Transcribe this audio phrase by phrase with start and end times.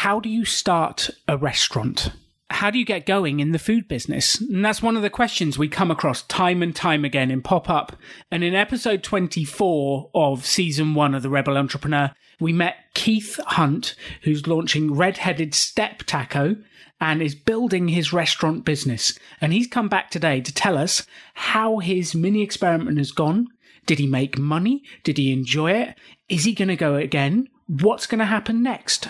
[0.00, 2.10] how do you start a restaurant?
[2.48, 4.40] How do you get going in the food business?
[4.40, 7.68] And that's one of the questions we come across time and time again in Pop
[7.68, 7.94] Up.
[8.30, 13.94] And in episode 24 of season one of The Rebel Entrepreneur, we met Keith Hunt,
[14.22, 16.56] who's launching Red Headed Step Taco
[16.98, 19.18] and is building his restaurant business.
[19.38, 23.48] And he's come back today to tell us how his mini experiment has gone.
[23.84, 24.82] Did he make money?
[25.04, 25.94] Did he enjoy it?
[26.30, 27.48] Is he going to go again?
[27.66, 29.06] What's going to happen next?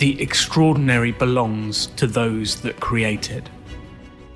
[0.00, 3.50] The extraordinary belongs to those that create it.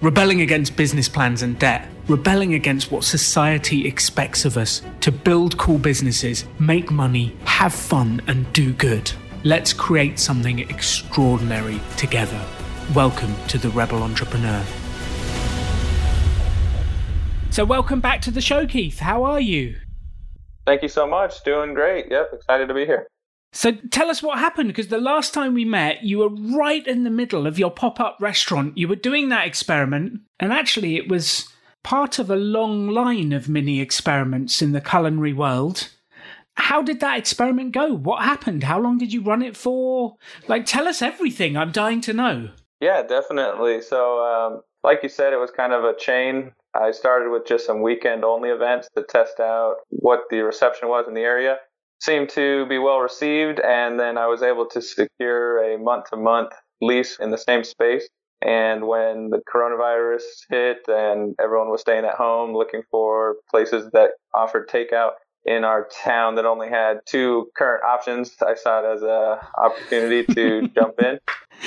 [0.02, 5.56] Rebelling against business plans and debt, rebelling against what society expects of us to build
[5.56, 9.10] cool businesses, make money, have fun, and do good.
[9.42, 12.44] Let's create something extraordinary together.
[12.94, 14.62] Welcome to the Rebel Entrepreneur.
[17.48, 18.98] So, welcome back to the show, Keith.
[18.98, 19.76] How are you?
[20.66, 21.42] Thank you so much.
[21.42, 22.10] Doing great.
[22.10, 23.06] Yep, excited to be here.
[23.54, 27.04] So tell us what happened because the last time we met, you were right in
[27.04, 28.76] the middle of your pop up restaurant.
[28.76, 31.48] You were doing that experiment, and actually, it was
[31.84, 35.90] part of a long line of mini experiments in the culinary world.
[36.56, 37.94] How did that experiment go?
[37.94, 38.64] What happened?
[38.64, 40.16] How long did you run it for?
[40.48, 41.56] Like, tell us everything.
[41.56, 42.50] I'm dying to know.
[42.80, 43.82] Yeah, definitely.
[43.82, 46.50] So, um, like you said, it was kind of a chain.
[46.74, 51.06] I started with just some weekend only events to test out what the reception was
[51.06, 51.58] in the area
[52.04, 53.60] seemed to be well received.
[53.60, 57.64] And then I was able to secure a month to month lease in the same
[57.64, 58.06] space.
[58.42, 64.10] And when the coronavirus hit and everyone was staying at home looking for places that
[64.34, 65.12] offered takeout
[65.46, 70.24] in our town that only had two current options, I saw it as an opportunity
[70.34, 71.18] to jump in.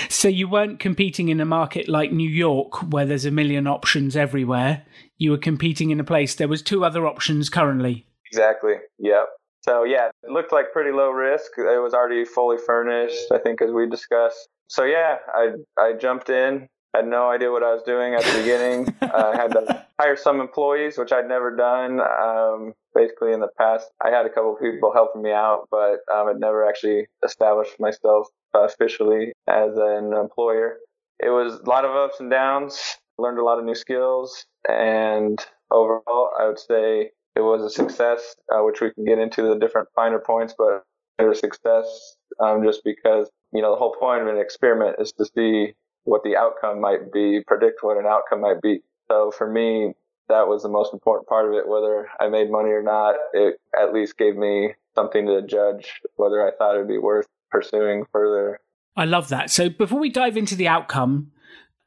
[0.10, 4.16] So you weren't competing in a market like New York where there's a million options
[4.16, 4.84] everywhere.
[5.18, 8.06] You were competing in a place there was two other options currently.
[8.28, 8.76] Exactly.
[9.00, 9.30] Yep.
[9.62, 11.52] So yeah, it looked like pretty low risk.
[11.58, 14.50] It was already fully furnished, I think, as we discussed.
[14.68, 16.68] So yeah, I I jumped in.
[16.96, 18.96] Had no idea what I was doing at the beginning.
[19.02, 22.00] I had to hire some employees, which I'd never done.
[22.00, 26.00] Um, basically, in the past, I had a couple of people helping me out, but
[26.12, 30.78] um, I'd never actually established myself officially as an employer.
[31.20, 32.98] It was a lot of ups and downs.
[33.20, 38.36] Learned a lot of new skills, and overall, I would say it was a success,
[38.52, 40.84] uh, which we can get into the different finer points, but
[41.20, 44.96] it was a success um, just because, you know, the whole point of an experiment
[45.00, 48.80] is to see what the outcome might be, predict what an outcome might be.
[49.08, 49.94] So for me,
[50.30, 51.68] that was the most important part of it.
[51.68, 56.46] Whether I made money or not, it at least gave me something to judge whether
[56.46, 58.60] I thought it would be worth pursuing further.
[58.96, 59.52] I love that.
[59.52, 61.32] So before we dive into the outcome,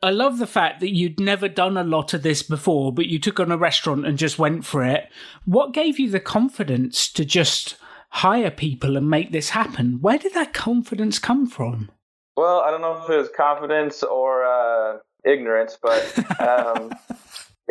[0.02, 3.18] I love the fact that you'd never done a lot of this before, but you
[3.18, 5.10] took on a restaurant and just went for it.
[5.44, 7.76] What gave you the confidence to just
[8.08, 9.98] hire people and make this happen?
[10.00, 11.90] Where did that confidence come from?
[12.36, 16.92] Well, I don't know if it was confidence or uh, ignorance, but um,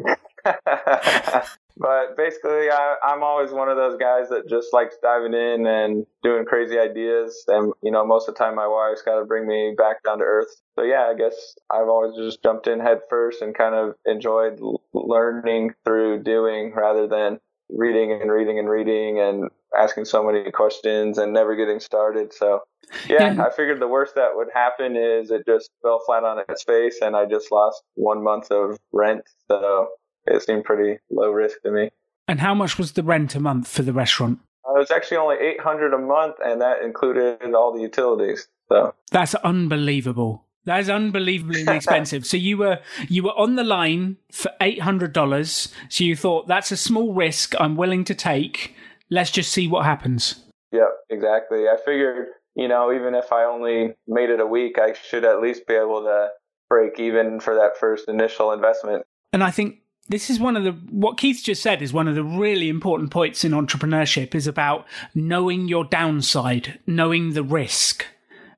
[1.77, 6.05] but basically, I, I'm always one of those guys that just likes diving in and
[6.23, 7.43] doing crazy ideas.
[7.47, 10.19] And, you know, most of the time my wife's got to bring me back down
[10.19, 10.61] to earth.
[10.75, 14.59] So, yeah, I guess I've always just jumped in head first and kind of enjoyed
[14.93, 17.39] learning through doing rather than
[17.69, 22.33] reading and reading and reading and asking so many questions and never getting started.
[22.33, 22.61] So,
[23.07, 26.43] yeah, yeah, I figured the worst that would happen is it just fell flat on
[26.49, 29.21] its face and I just lost one month of rent.
[29.47, 29.89] So,
[30.29, 31.89] it seemed pretty low risk to me.
[32.27, 34.39] And how much was the rent a month for the restaurant?
[34.67, 38.47] Uh, it was actually only eight hundred a month, and that included all the utilities.
[38.71, 40.45] So that's unbelievable.
[40.65, 42.25] That is unbelievably expensive.
[42.25, 45.73] so you were you were on the line for eight hundred dollars.
[45.89, 48.75] So you thought that's a small risk I'm willing to take.
[49.09, 50.43] Let's just see what happens.
[50.71, 51.67] Yep, exactly.
[51.67, 55.41] I figured, you know, even if I only made it a week, I should at
[55.41, 56.29] least be able to
[56.69, 59.03] break even for that first initial investment.
[59.33, 62.15] And I think this is one of the what Keith just said is one of
[62.15, 68.05] the really important points in entrepreneurship is about knowing your downside, knowing the risk.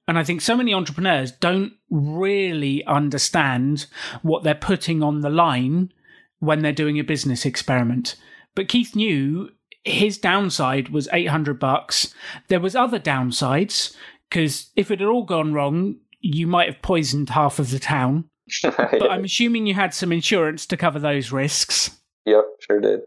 [0.07, 3.86] And I think so many entrepreneurs don't really understand
[4.24, 5.94] what they're putting on the line
[6.39, 8.15] when they're doing a business experiment.
[8.56, 9.50] But Keith knew
[9.83, 12.13] his downside was 800 bucks.
[12.47, 13.95] There was other downsides
[14.30, 18.25] because if it had all gone wrong, you might have poisoned half of the town.
[18.63, 21.98] but I'm assuming you had some insurance to cover those risks.
[22.25, 23.01] Yep, sure did.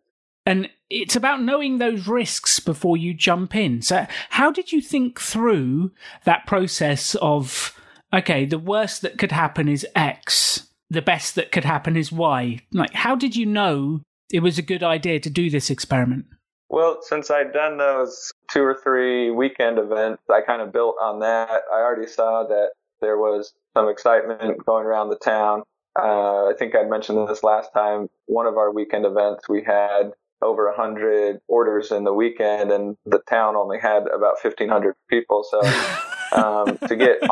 [0.46, 3.80] And it's about knowing those risks before you jump in.
[3.82, 5.92] So, how did you think through
[6.24, 7.74] that process of,
[8.12, 12.60] okay, the worst that could happen is X, the best that could happen is Y?
[12.72, 16.26] Like, how did you know it was a good idea to do this experiment?
[16.68, 21.20] Well, since I'd done those two or three weekend events, I kind of built on
[21.20, 21.62] that.
[21.72, 22.70] I already saw that
[23.00, 25.62] there was some excitement going around the town.
[25.98, 28.08] Uh, I think I mentioned this last time.
[28.26, 30.12] One of our weekend events, we had
[30.42, 35.44] over 100 orders in the weekend, and the town only had about 1,500 people.
[35.48, 35.60] So
[36.32, 37.22] um, to get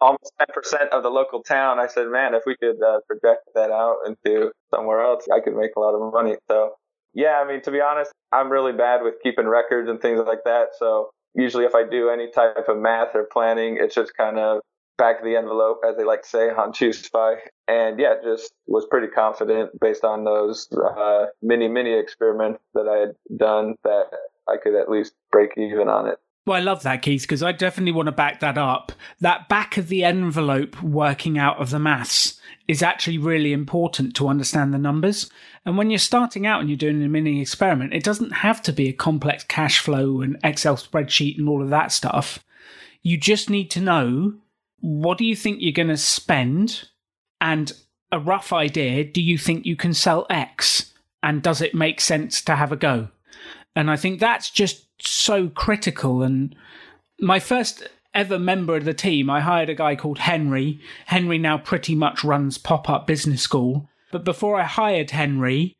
[0.00, 3.70] almost 10% of the local town, I said, man, if we could uh, project that
[3.70, 6.36] out into somewhere else, I could make a lot of money.
[6.48, 6.74] So,
[7.14, 10.44] yeah, I mean, to be honest, I'm really bad with keeping records and things like
[10.44, 10.68] that.
[10.78, 14.60] So, usually if I do any type of math or planning, it's just kind of
[15.00, 17.36] back of the envelope, as they like to say on ChooseFI.
[17.66, 22.98] And yeah, just was pretty confident based on those uh, mini, mini experiments that I
[22.98, 24.10] had done that
[24.46, 26.18] I could at least break even on it.
[26.46, 28.92] Well, I love that, Keith, because I definitely want to back that up.
[29.20, 34.28] That back of the envelope working out of the maths is actually really important to
[34.28, 35.30] understand the numbers.
[35.64, 38.72] And when you're starting out and you're doing a mini experiment, it doesn't have to
[38.72, 42.42] be a complex cash flow and Excel spreadsheet and all of that stuff.
[43.02, 44.34] You just need to know
[44.80, 46.88] what do you think you're going to spend?
[47.40, 47.72] And
[48.12, 50.92] a rough idea do you think you can sell x?
[51.22, 53.08] And does it make sense to have a go?
[53.76, 56.22] And i think that's just so critical.
[56.22, 56.54] And
[57.20, 60.80] my first ever member of the team i hired a guy called henry.
[61.06, 63.88] Henry now pretty much runs pop-up business school.
[64.10, 65.76] But before i hired henry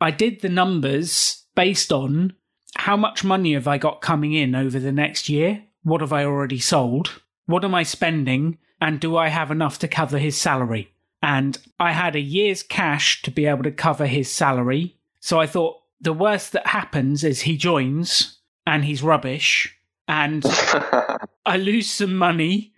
[0.00, 2.34] i did the numbers based on
[2.76, 5.64] how much money have i got coming in over the next year?
[5.82, 8.58] What have i already sold what am I spending?
[8.80, 10.92] And do I have enough to cover his salary?
[11.22, 14.96] And I had a year's cash to be able to cover his salary.
[15.20, 19.76] So I thought the worst that happens is he joins and he's rubbish
[20.08, 20.44] and
[21.46, 22.72] I lose some money,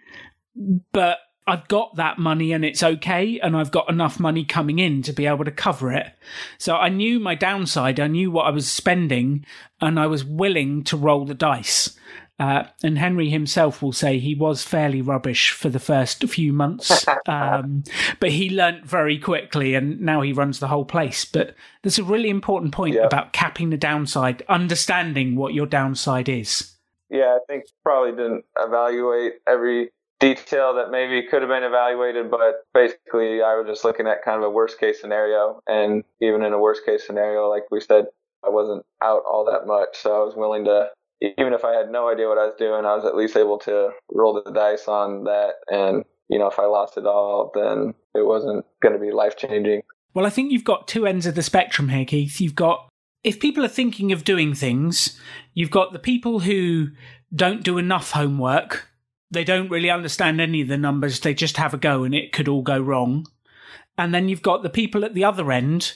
[0.92, 3.40] but I've got that money and it's okay.
[3.40, 6.12] And I've got enough money coming in to be able to cover it.
[6.58, 7.98] So I knew my downside.
[7.98, 9.44] I knew what I was spending
[9.80, 11.96] and I was willing to roll the dice.
[12.38, 17.06] Uh, and Henry himself will say he was fairly rubbish for the first few months,
[17.28, 17.84] um,
[18.18, 21.24] but he learnt very quickly, and now he runs the whole place.
[21.24, 23.02] But there's a really important point yeah.
[23.04, 26.72] about capping the downside, understanding what your downside is.
[27.10, 29.90] Yeah, I think probably didn't evaluate every
[30.22, 32.40] detail that maybe could have been evaluated, but
[32.72, 35.60] basically I was just looking at kind of a worst case scenario.
[35.66, 38.06] And even in a worst case scenario, like we said,
[38.44, 39.98] I wasn't out all that much.
[40.00, 40.90] So I was willing to
[41.38, 43.58] even if I had no idea what I was doing, I was at least able
[43.60, 45.54] to roll the dice on that.
[45.68, 49.36] And, you know, if I lost it all, then it wasn't going to be life
[49.36, 49.82] changing.
[50.14, 52.40] Well, I think you've got two ends of the spectrum here, Keith.
[52.40, 52.88] You've got,
[53.22, 55.18] if people are thinking of doing things,
[55.54, 56.88] you've got the people who
[57.34, 58.88] don't do enough homework.
[59.30, 61.20] They don't really understand any of the numbers.
[61.20, 63.26] They just have a go and it could all go wrong.
[63.96, 65.94] And then you've got the people at the other end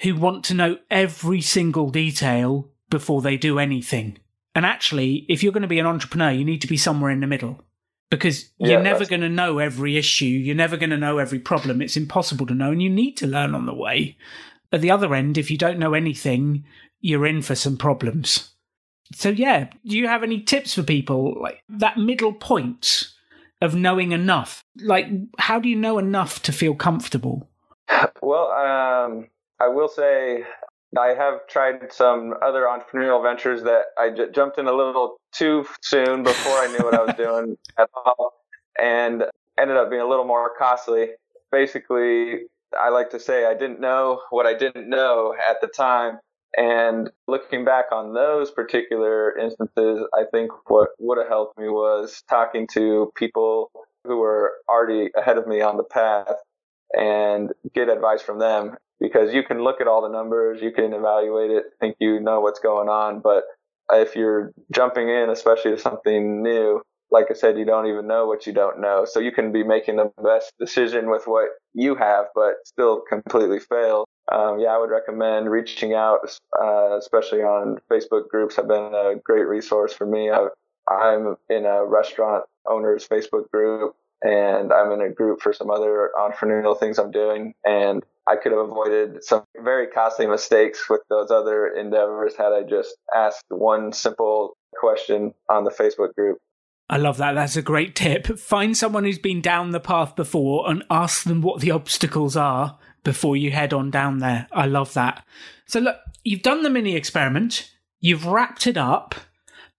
[0.00, 4.18] who want to know every single detail before they do anything.
[4.54, 7.20] And actually, if you're going to be an entrepreneur, you need to be somewhere in
[7.20, 7.60] the middle
[8.10, 10.26] because you're never going to know every issue.
[10.26, 11.82] You're never going to know every problem.
[11.82, 14.16] It's impossible to know, and you need to learn on the way.
[14.72, 16.64] At the other end, if you don't know anything,
[17.00, 18.50] you're in for some problems.
[19.12, 23.08] So, yeah, do you have any tips for people like that middle point
[23.60, 24.64] of knowing enough?
[24.80, 25.06] Like,
[25.38, 27.48] how do you know enough to feel comfortable?
[28.22, 29.28] Well, um,
[29.60, 30.44] I will say
[30.98, 35.66] I have tried some other entrepreneurial ventures that I j- jumped in a little too
[35.82, 38.34] soon before I knew what I was doing at all
[38.78, 39.24] and
[39.58, 41.08] ended up being a little more costly.
[41.50, 42.42] Basically,
[42.78, 46.18] I like to say I didn't know what I didn't know at the time.
[46.56, 52.22] And looking back on those particular instances, I think what would have helped me was
[52.28, 53.70] talking to people
[54.04, 56.34] who were already ahead of me on the path
[56.96, 60.94] and get advice from them because you can look at all the numbers, you can
[60.94, 63.44] evaluate it, think you know what's going on, but
[63.92, 66.80] if you're jumping in, especially to something new,
[67.10, 69.04] like I said, you don't even know what you don't know.
[69.04, 73.60] So you can be making the best decision with what you have, but still completely
[73.60, 74.06] fail.
[74.32, 76.20] Um, yeah, I would recommend reaching out,
[76.58, 80.30] uh, especially on Facebook groups have been a great resource for me.
[80.30, 80.48] I,
[80.90, 86.10] I'm in a restaurant owners Facebook group and I'm in a group for some other
[86.18, 87.54] entrepreneurial things I'm doing.
[87.64, 92.62] And I could have avoided some very costly mistakes with those other endeavors had I
[92.62, 96.38] just asked one simple question on the Facebook group.
[96.88, 97.32] I love that.
[97.32, 98.26] That's a great tip.
[98.38, 102.78] Find someone who's been down the path before and ask them what the obstacles are
[103.04, 104.48] before you head on down there.
[104.52, 105.24] I love that.
[105.66, 109.14] So, look, you've done the mini experiment, you've wrapped it up.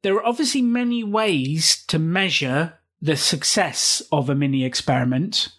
[0.01, 5.49] There are obviously many ways to measure the success of a mini experiment.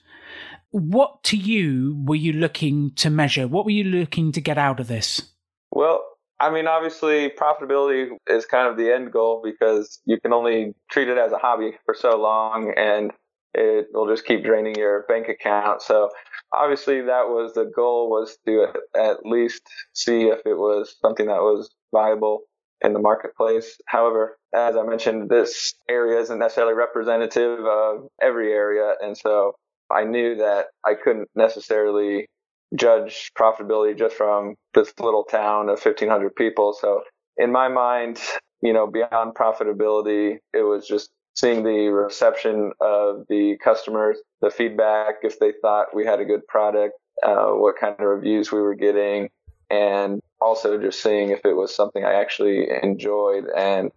[0.71, 3.49] What to you were you looking to measure?
[3.49, 5.31] What were you looking to get out of this?
[5.71, 6.05] Well,
[6.39, 11.09] I mean, obviously, profitability is kind of the end goal because you can only treat
[11.09, 13.11] it as a hobby for so long and
[13.55, 15.81] it will just keep draining your bank account.
[15.81, 16.11] So,
[16.53, 19.63] obviously, that was the goal was to at least
[19.95, 22.43] see if it was something that was viable
[22.83, 23.79] in the marketplace.
[23.87, 28.95] However, as I mentioned, this area isn't necessarily representative of every area.
[29.03, 29.55] And so
[29.91, 32.27] I knew that I couldn't necessarily
[32.75, 36.77] judge profitability just from this little town of 1500 people.
[36.79, 37.03] So
[37.37, 38.21] in my mind,
[38.63, 45.17] you know, beyond profitability, it was just seeing the reception of the customers, the feedback,
[45.23, 48.75] if they thought we had a good product, uh, what kind of reviews we were
[48.75, 49.29] getting,
[49.71, 53.45] and also just seeing if it was something I actually enjoyed.
[53.55, 53.91] And,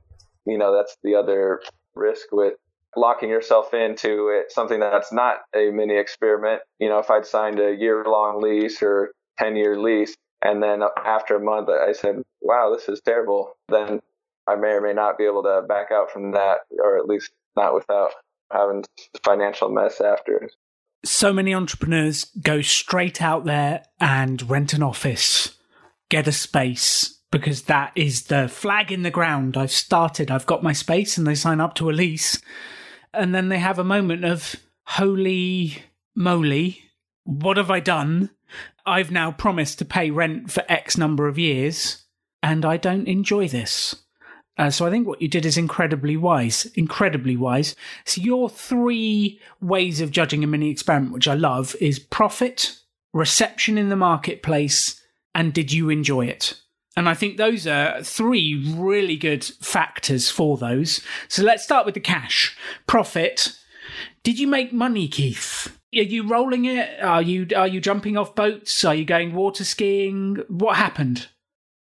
[0.46, 1.62] you know, that's the other
[1.96, 2.55] risk with
[2.96, 6.62] locking yourself into it, something that's not a mini experiment.
[6.79, 10.81] You know, if I'd signed a year long lease or 10 year lease, and then
[11.05, 14.00] after a month I said, wow, this is terrible, then
[14.48, 17.31] I may or may not be able to back out from that, or at least
[17.55, 18.12] not without
[18.51, 18.84] having
[19.15, 20.50] a financial mess after.
[21.05, 25.55] So many entrepreneurs go straight out there and rent an office,
[26.10, 29.55] get a space, because that is the flag in the ground.
[29.55, 32.41] I've started, I've got my space, and they sign up to a lease
[33.13, 35.84] and then they have a moment of holy
[36.16, 36.84] moly,
[37.24, 38.32] what have I done?
[38.86, 42.04] I've now promised to pay rent for X number of years,
[42.42, 43.96] and I don't enjoy this.
[44.58, 47.75] Uh, so I think what you did is incredibly wise, incredibly wise.
[48.04, 52.78] So your three ways of judging a mini experiment, which I love, is profit,
[53.13, 55.01] reception in the marketplace,
[55.34, 56.60] and did you enjoy it?
[57.00, 61.00] And I think those are three really good factors for those.
[61.29, 62.58] So let's start with the cash.
[62.88, 63.58] Profit.
[64.22, 65.79] Did you make money, Keith?
[65.96, 67.01] Are you rolling it?
[67.01, 68.84] Are you are you jumping off boats?
[68.84, 70.44] Are you going water skiing?
[70.50, 71.29] What happened?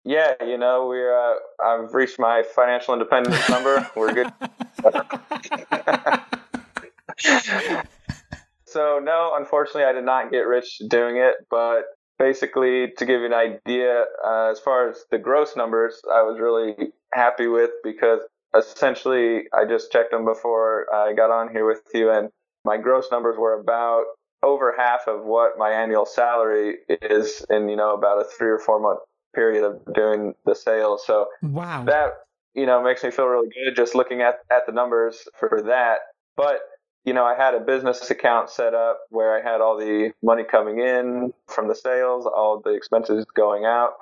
[0.05, 3.91] Yeah, you know, we're uh, I've reached my financial independence number.
[3.97, 4.31] We're good.
[8.63, 11.81] so no, unfortunately, I did not get rich doing it, but
[12.19, 16.39] basically, to give you an idea, uh, as far as the gross numbers, I was
[16.39, 18.19] really happy with because
[18.55, 22.29] essentially I just checked them before I got on here with you, and
[22.65, 24.03] my gross numbers were about
[24.43, 28.59] over half of what my annual salary is in you know about a three or
[28.59, 28.99] four month
[29.35, 31.05] period of doing the sales.
[31.05, 32.11] So wow, that
[32.53, 35.99] you know makes me feel really good just looking at at the numbers for that.
[36.35, 36.59] But
[37.09, 40.43] you know, I had a business account set up where I had all the money
[40.43, 43.93] coming in from the sales, all the expenses going out.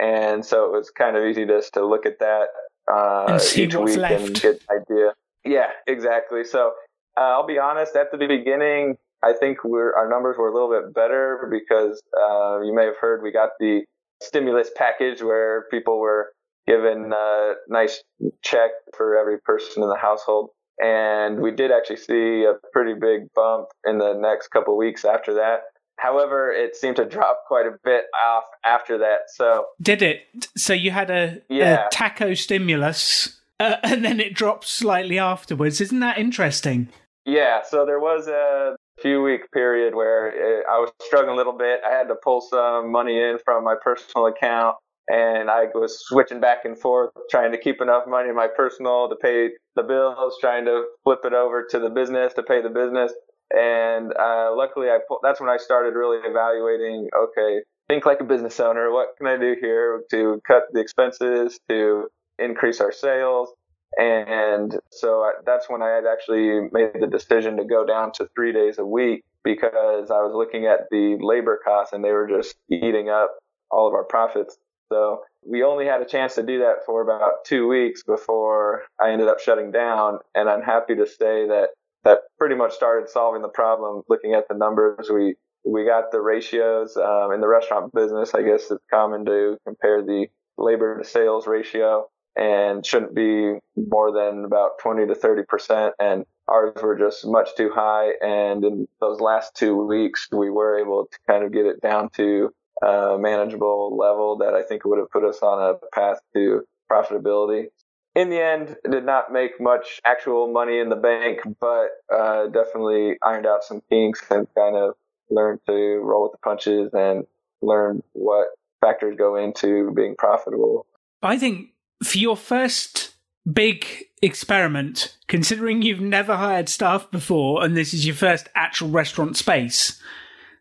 [0.00, 2.46] And so it was kind of easy just to look at that
[2.90, 4.24] uh, each week left.
[4.24, 5.12] and get an idea.
[5.44, 6.42] Yeah, exactly.
[6.42, 6.72] So
[7.18, 10.70] uh, I'll be honest, at the beginning, I think we're, our numbers were a little
[10.70, 13.82] bit better because uh, you may have heard we got the
[14.22, 16.32] stimulus package where people were
[16.66, 18.02] given a nice
[18.40, 23.32] check for every person in the household and we did actually see a pretty big
[23.34, 25.60] bump in the next couple weeks after that.
[25.98, 29.30] However, it seemed to drop quite a bit off after that.
[29.34, 30.22] So did it?
[30.56, 31.86] So you had a, yeah.
[31.86, 35.80] a taco stimulus, uh, and then it dropped slightly afterwards.
[35.80, 36.88] Isn't that interesting?
[37.24, 37.62] Yeah.
[37.62, 41.80] So there was a few week period where it, I was struggling a little bit.
[41.86, 44.76] I had to pull some money in from my personal account
[45.08, 49.08] and I was switching back and forth, trying to keep enough money in my personal
[49.08, 52.70] to pay the bills, trying to flip it over to the business to pay the
[52.70, 53.12] business.
[53.52, 57.08] And uh, luckily, I that's when I started really evaluating.
[57.14, 58.90] Okay, think like a business owner.
[58.90, 62.08] What can I do here to cut the expenses to
[62.38, 63.50] increase our sales?
[63.96, 68.28] And so I, that's when I had actually made the decision to go down to
[68.34, 72.26] three days a week because I was looking at the labor costs and they were
[72.26, 73.36] just eating up
[73.70, 74.56] all of our profits.
[74.90, 79.10] So we only had a chance to do that for about two weeks before I
[79.10, 80.18] ended up shutting down.
[80.34, 81.68] And I'm happy to say that
[82.04, 84.02] that pretty much started solving the problem.
[84.08, 88.34] Looking at the numbers, we we got the ratios um, in the restaurant business.
[88.34, 90.26] I guess it's common to compare the
[90.58, 95.94] labor to sales ratio and shouldn't be more than about 20 to 30 percent.
[95.98, 98.12] And ours were just much too high.
[98.20, 102.10] And in those last two weeks, we were able to kind of get it down
[102.10, 106.66] to uh, manageable level that I think would have put us on a path to
[106.90, 107.66] profitability.
[108.14, 113.16] In the end, did not make much actual money in the bank, but uh, definitely
[113.22, 114.94] ironed out some kinks and kind of
[115.30, 117.26] learned to roll with the punches and
[117.60, 118.48] learn what
[118.80, 120.86] factors go into being profitable.
[121.22, 121.70] I think
[122.04, 123.14] for your first
[123.50, 123.86] big
[124.22, 130.00] experiment, considering you've never hired staff before and this is your first actual restaurant space,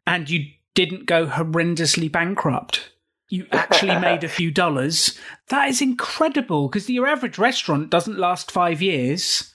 [0.07, 2.91] and you didn't go horrendously bankrupt.
[3.29, 5.17] you actually made a few dollars.
[5.49, 9.53] That is incredible because your average restaurant doesn't last five years,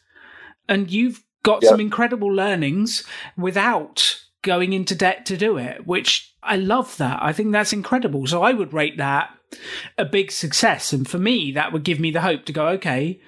[0.68, 1.70] and you've got yep.
[1.70, 3.04] some incredible learnings
[3.36, 7.18] without going into debt to do it, which I love that.
[7.22, 8.26] I think that's incredible.
[8.26, 9.30] So I would rate that
[9.96, 10.92] a big success.
[10.92, 13.20] And for me, that would give me the hope to go, okay,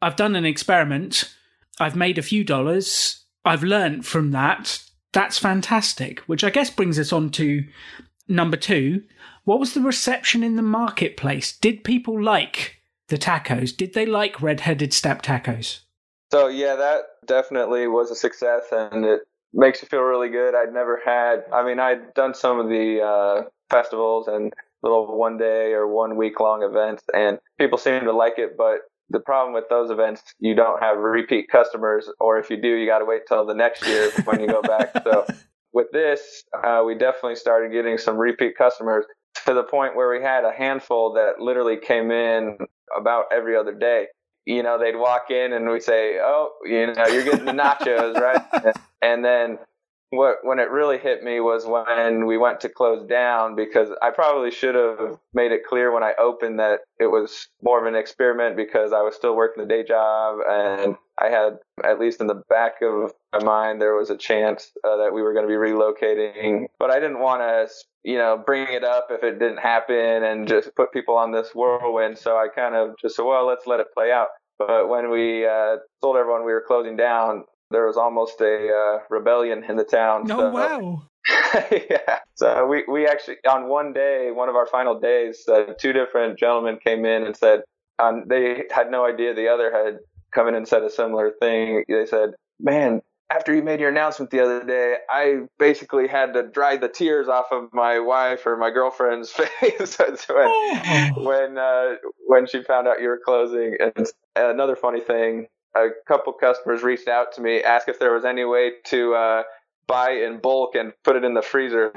[0.00, 1.34] I've done an experiment.
[1.80, 3.24] I've made a few dollars.
[3.44, 4.82] I've learned from that.
[5.16, 6.20] That's fantastic.
[6.26, 7.64] Which I guess brings us on to
[8.28, 9.02] number two.
[9.44, 11.56] What was the reception in the marketplace?
[11.56, 13.74] Did people like the tacos?
[13.74, 15.78] Did they like red-headed step tacos?
[16.30, 19.22] So yeah, that definitely was a success, and it
[19.54, 20.54] makes you feel really good.
[20.54, 21.44] I'd never had.
[21.50, 26.16] I mean, I'd done some of the uh, festivals and little one day or one
[26.16, 28.58] week long events, and people seemed to like it.
[28.58, 32.68] But the problem with those events, you don't have repeat customers, or if you do,
[32.68, 34.90] you got to wait till the next year when you go back.
[35.04, 35.26] So
[35.72, 39.04] with this, uh, we definitely started getting some repeat customers
[39.44, 42.58] to the point where we had a handful that literally came in
[42.96, 44.06] about every other day.
[44.44, 48.14] You know, they'd walk in and we say, "Oh, you know, you're getting the nachos,
[48.14, 49.58] right?" and then
[50.10, 54.10] what when it really hit me was when we went to close down because I
[54.10, 57.98] probably should have made it clear when I opened that it was more of an
[57.98, 62.28] experiment because I was still working the day job and I had at least in
[62.28, 65.48] the back of my mind there was a chance uh, that we were going to
[65.48, 66.66] be relocating.
[66.78, 67.68] But I didn't want to
[68.04, 71.50] you know bring it up if it didn't happen and just put people on this
[71.54, 72.18] whirlwind.
[72.18, 74.28] So I kind of just said well let's let it play out.
[74.58, 78.98] But when we uh, told everyone we were closing down, there was almost a uh,
[79.10, 80.30] rebellion in the town.
[80.30, 81.02] Oh so, wow!
[81.70, 82.20] yeah.
[82.34, 86.38] So we we actually on one day, one of our final days, uh, two different
[86.38, 87.62] gentlemen came in and said
[87.98, 89.98] um, they had no idea the other had
[90.32, 91.84] come in and said a similar thing.
[91.88, 96.44] They said, "Man." After you made your announcement the other day, I basically had to
[96.44, 101.12] dry the tears off of my wife or my girlfriend's face when oh.
[101.16, 101.96] when, uh,
[102.28, 103.78] when she found out you were closing.
[103.80, 104.06] And
[104.36, 108.44] another funny thing a couple customers reached out to me, asked if there was any
[108.44, 109.42] way to uh,
[109.86, 111.92] buy in bulk and put it in the freezer.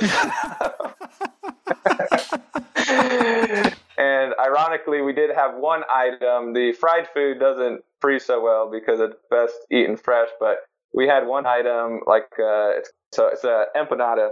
[3.97, 6.53] and ironically, we did have one item.
[6.53, 10.57] The fried food doesn't freeze so well because it's best eaten fresh, but
[10.93, 14.29] we had one item like uh, it's so it's a empanada,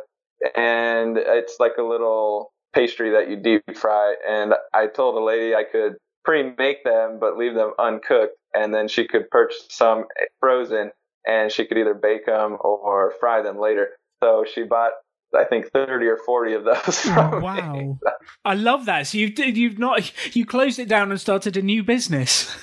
[0.55, 4.15] and it's like a little pastry that you deep fry.
[4.27, 5.95] And I told the lady I could
[6.27, 10.03] pre-make them but leave them uncooked and then she could purchase some
[10.41, 10.91] frozen
[11.25, 13.91] and she could either bake them or fry them later.
[14.21, 14.91] So she bought
[15.33, 17.05] I think 30 or 40 of those.
[17.07, 17.99] Oh, wow.
[18.45, 19.07] I love that.
[19.07, 22.55] So you've, you've not, you closed it down and started a new business.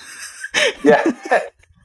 [0.85, 1.03] yeah.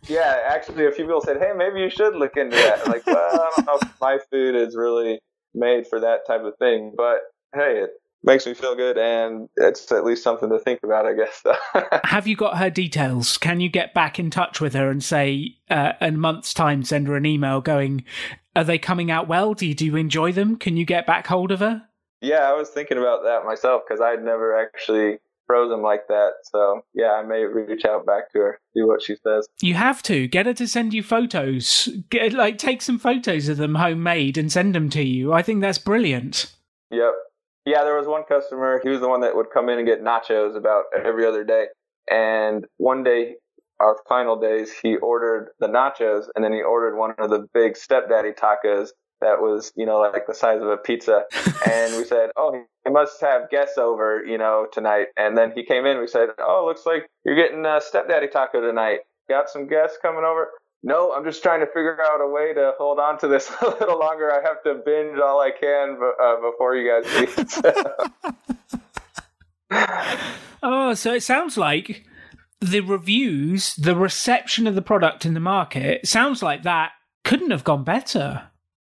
[0.07, 0.37] Yeah.
[0.47, 2.87] Actually, a few people said, Hey, maybe you should look into that.
[2.87, 5.19] Like, well, I don't know if my food is really
[5.53, 7.19] made for that type of thing, but
[7.53, 7.89] hey, it
[8.23, 11.41] makes me feel good and it's at least something to think about i guess
[12.05, 13.37] have you got her details?
[13.37, 16.83] Can you get back in touch with her and say uh, in a month's time
[16.83, 18.03] send her an email going
[18.55, 19.53] are they coming out well?
[19.53, 20.57] Do you, do you enjoy them?
[20.57, 21.83] Can you get back hold of her?
[22.21, 26.31] Yeah i was thinking about that myself because i'd never actually frozen like that.
[26.43, 29.47] So yeah i may reach out back to her see what she says.
[29.61, 30.27] You have to.
[30.27, 31.89] Get her to send you photos.
[32.09, 35.33] Get, like take some photos of them homemade and send them to you.
[35.33, 36.53] I think that's brilliant.
[36.91, 37.13] Yep
[37.69, 38.79] yeah, there was one customer.
[38.83, 41.65] He was the one that would come in and get nachos about every other day.
[42.09, 43.35] And one day,
[43.79, 47.77] our final days, he ordered the nachos and then he ordered one of the big
[47.77, 48.89] stepdaddy tacos
[49.21, 51.23] that was, you know, like the size of a pizza.
[51.69, 55.07] and we said, oh, he must have guests over, you know, tonight.
[55.17, 55.99] And then he came in.
[55.99, 58.99] We said, oh, looks like you're getting a stepdaddy taco tonight.
[59.29, 60.49] Got some guests coming over?
[60.81, 63.65] No, I'm just trying to figure out a way to hold on to this a
[63.65, 64.31] little longer.
[64.31, 67.35] I have to binge all I can uh, before you guys leave.
[70.63, 72.05] oh, so it sounds like
[72.61, 76.91] the reviews, the reception of the product in the market, sounds like that
[77.23, 78.43] couldn't have gone better.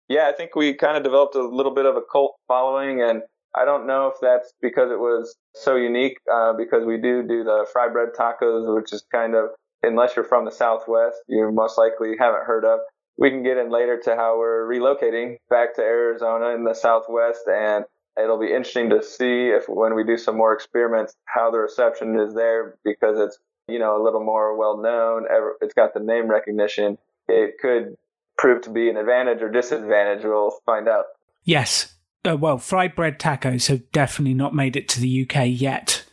[0.10, 3.24] Yeah, I think we kind of developed a little bit of a cult following, and
[3.56, 7.44] I don't know if that's because it was so unique, uh, because we do do
[7.44, 9.50] the fry bread tacos, which is kind of
[9.88, 12.80] unless you're from the Southwest, you most likely haven't heard of.
[13.18, 17.42] We can get in later to how we're relocating back to Arizona in the Southwest,
[17.48, 17.86] and
[18.22, 22.20] it'll be interesting to see if when we do some more experiments, how the reception
[22.20, 25.26] is there because it's you know a little more well known.
[25.62, 26.98] It's got the name recognition.
[27.28, 27.96] It could
[28.38, 30.24] prove to be an advantage or disadvantage.
[30.24, 31.06] We'll find out.
[31.44, 31.94] Yes.
[32.28, 36.04] Uh, well, fried bread tacos have definitely not made it to the UK yet.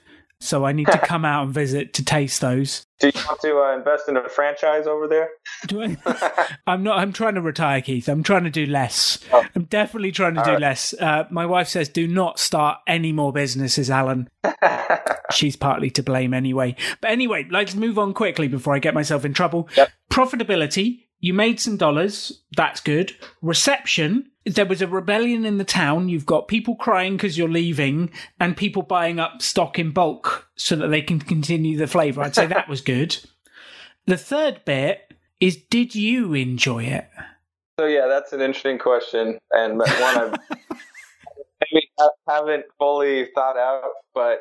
[0.45, 2.85] So I need to come out and visit to taste those.
[3.01, 5.31] Do you want to uh, invest in a franchise over there?
[5.67, 5.97] Do I?
[6.67, 6.99] I'm not.
[6.99, 8.09] I'm trying to retire, Keith.
[8.09, 9.19] I'm trying to do less.
[9.33, 9.45] Oh.
[9.55, 10.61] I'm definitely trying to All do right.
[10.61, 10.95] less.
[10.95, 14.29] Uh, my wife says, "Do not start any more businesses, Alan."
[15.33, 16.77] She's partly to blame anyway.
[17.01, 19.69] But anyway, let's move on quickly before I get myself in trouble.
[19.77, 19.91] Yep.
[20.11, 21.01] Profitability.
[21.21, 22.43] You made some dollars.
[22.55, 23.17] That's good.
[23.41, 26.09] Reception there was a rebellion in the town.
[26.09, 30.77] You've got people crying because you're leaving and people buying up stock in bulk so
[30.77, 32.23] that they can continue the flavor.
[32.23, 33.17] I'd say that was good.
[34.07, 37.09] The third bit is did you enjoy it?
[37.81, 40.37] So, yeah, that's an interesting question and one I
[41.73, 41.89] maybe
[42.29, 44.41] haven't fully thought out, but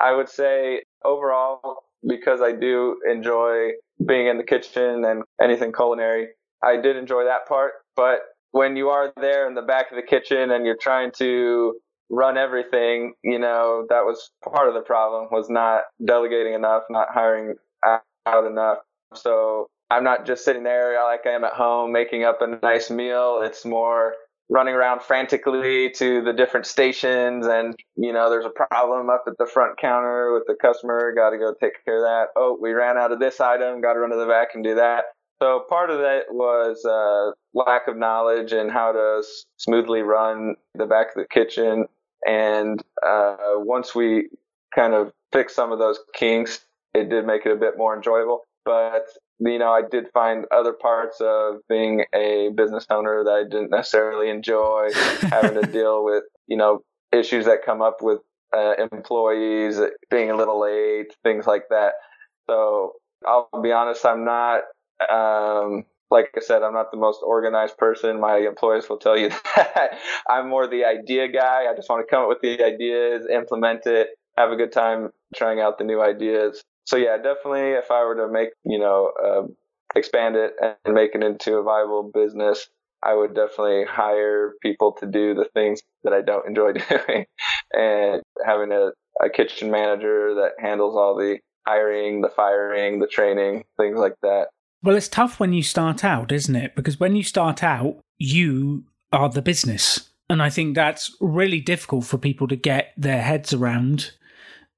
[0.00, 3.70] I would say overall, because I do enjoy
[4.04, 6.28] being in the kitchen and anything culinary,
[6.62, 7.72] I did enjoy that part.
[7.94, 8.20] But
[8.56, 11.74] when you are there in the back of the kitchen and you're trying to
[12.08, 17.08] run everything, you know, that was part of the problem was not delegating enough, not
[17.10, 18.78] hiring out enough.
[19.14, 22.90] So I'm not just sitting there like I am at home making up a nice
[22.90, 23.42] meal.
[23.42, 24.14] It's more
[24.48, 29.36] running around frantically to the different stations and you know there's a problem up at
[29.38, 32.70] the front counter with the customer got to go take care of that oh we
[32.70, 35.06] ran out of this item got to run to the back and do that
[35.42, 40.56] so part of that was uh, lack of knowledge and how to s- smoothly run
[40.74, 41.86] the back of the kitchen.
[42.26, 44.28] And uh, once we
[44.74, 46.60] kind of fixed some of those kinks,
[46.94, 48.42] it did make it a bit more enjoyable.
[48.64, 49.06] But
[49.38, 53.70] you know, I did find other parts of being a business owner that I didn't
[53.70, 54.90] necessarily enjoy
[55.30, 56.80] having to deal with, you know,
[57.12, 58.20] issues that come up with
[58.56, 59.78] uh, employees
[60.10, 61.94] being a little late, things like that.
[62.48, 62.94] So
[63.26, 64.62] I'll be honest, I'm not
[65.10, 68.20] um, like I said, I'm not the most organized person.
[68.20, 71.64] My employees will tell you that I'm more the idea guy.
[71.70, 75.10] I just want to come up with the ideas, implement it, have a good time
[75.34, 76.62] trying out the new ideas.
[76.84, 79.42] So yeah, definitely if I were to make, you know, uh,
[79.96, 80.52] expand it
[80.84, 82.68] and make it into a viable business,
[83.02, 87.26] I would definitely hire people to do the things that I don't enjoy doing
[87.72, 88.90] and having a,
[89.24, 94.48] a kitchen manager that handles all the hiring, the firing, the training, things like that.
[94.86, 96.76] Well, it's tough when you start out, isn't it?
[96.76, 100.10] Because when you start out, you are the business.
[100.30, 104.12] And I think that's really difficult for people to get their heads around.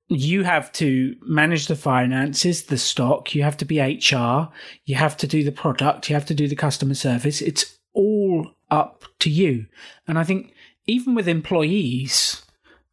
[0.09, 4.49] You have to manage the finances, the stock, you have to be HR,
[4.87, 7.43] you have to do the product, you have to do the customer service.
[7.43, 9.67] It's all up to you.
[10.07, 10.55] And I think
[10.87, 12.41] even with employees,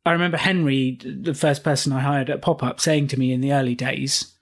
[0.05, 3.39] I remember Henry, the first person I hired at Pop Up, saying to me in
[3.39, 4.33] the early days,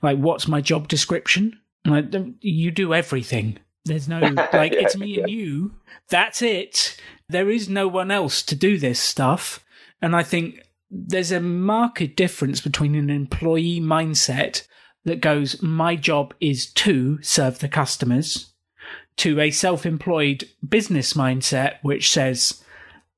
[0.00, 1.59] like, what's my job description?
[1.84, 3.58] Like, you do everything.
[3.84, 4.20] There's no
[4.52, 5.22] like yeah, it's me yeah.
[5.22, 5.74] and you.
[6.08, 6.96] That's it.
[7.28, 9.64] There is no one else to do this stuff.
[10.02, 14.66] And I think there's a marked difference between an employee mindset
[15.04, 18.52] that goes, my job is to serve the customers,
[19.16, 22.62] to a self employed business mindset, which says,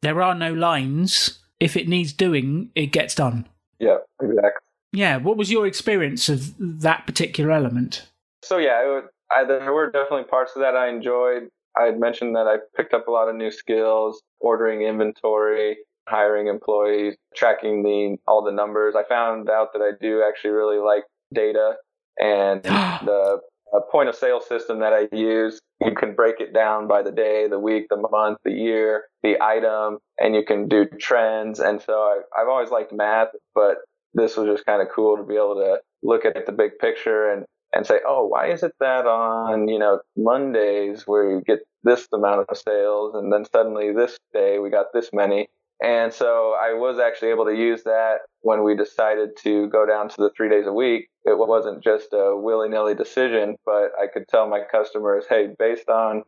[0.01, 1.39] there are no lines.
[1.61, 3.47] If it needs doing, it gets done.
[3.79, 4.61] Yeah, exactly.
[4.93, 5.17] Yeah.
[5.17, 8.07] What was your experience of that particular element?
[8.43, 11.45] So yeah, would, I, there were definitely parts of that I enjoyed.
[11.81, 15.79] I had mentioned that I picked up a lot of new skills, ordering inventory,
[16.09, 18.95] hiring employees, tracking the all the numbers.
[18.97, 21.75] I found out that I do actually really like data
[22.19, 23.41] and the
[23.75, 25.59] uh, point of sale system that I use.
[25.81, 29.41] You can break it down by the day, the week, the month, the year, the
[29.43, 31.59] item, and you can do trends.
[31.59, 33.79] And so I, I've always liked math, but
[34.15, 37.33] this was just kind of cool to be able to look at the big picture
[37.33, 41.61] and and say, oh, why is it that on, you know, Mondays where you get
[41.83, 45.49] this amount of sales and then suddenly this day we got this many?
[45.83, 50.09] And so I was actually able to use that when we decided to go down
[50.11, 51.09] to the three days a week.
[51.25, 55.89] It wasn't just a willy nilly decision, but I could tell my customers, hey, based
[55.89, 56.23] on,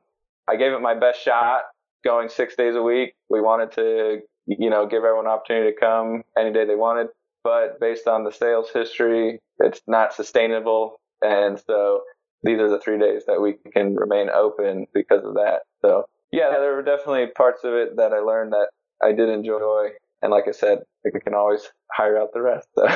[0.48, 1.62] I gave it my best shot
[2.04, 3.14] going six days a week.
[3.30, 7.08] We wanted to, you know, give everyone an opportunity to come any day they wanted.
[7.44, 12.02] But based on the sales history, it's not sustainable and so
[12.42, 15.62] these are the three days that we can remain open because of that.
[15.80, 18.68] So yeah, there were definitely parts of it that I learned that
[19.02, 19.90] I did enjoy.
[20.22, 22.68] And like I said, I can always hire out the rest.
[22.74, 22.88] So.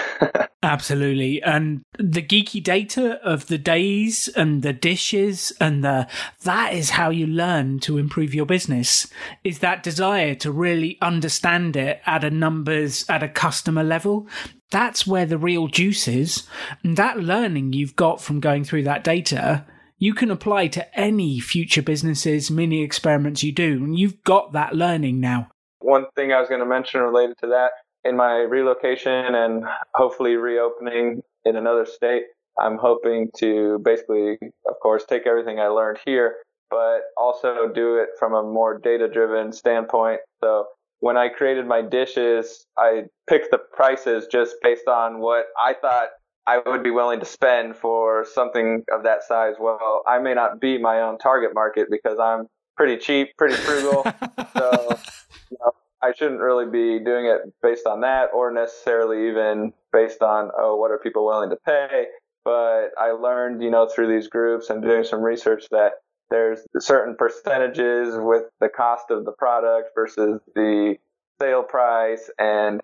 [0.63, 1.43] Absolutely.
[1.43, 6.09] And the geeky data of the days and the dishes and the
[6.45, 9.07] that is how you learn to improve your business.
[9.45, 14.27] Is that desire to really understand it at a numbers at a customer level
[14.71, 16.47] that's where the real juice is.
[16.83, 19.65] And that learning you've got from going through that data,
[19.99, 23.83] you can apply to any future businesses, mini experiments you do.
[23.85, 25.49] And you've got that learning now.
[25.81, 27.71] One thing I was going to mention related to that
[28.05, 32.25] in my relocation and hopefully reopening in another state,
[32.59, 36.37] I'm hoping to basically, of course, take everything I learned here,
[36.71, 40.21] but also do it from a more data driven standpoint.
[40.41, 40.67] So
[41.01, 46.09] when I created my dishes, I picked the prices just based on what I thought
[46.47, 49.55] I would be willing to spend for something of that size.
[49.61, 54.03] Well, I may not be my own target market because I'm pretty cheap, pretty frugal.
[54.57, 54.99] so
[55.51, 60.23] you know, I shouldn't really be doing it based on that or necessarily even based
[60.23, 62.07] on, oh, what are people willing to pay?
[62.45, 65.93] But I learned, you know, through these groups and doing some research that
[66.31, 70.97] there's certain percentages with the cost of the product versus the
[71.41, 72.81] sale price and